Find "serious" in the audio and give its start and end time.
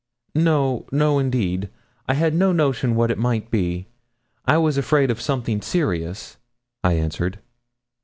5.61-6.37